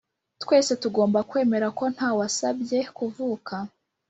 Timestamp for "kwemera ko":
1.29-1.83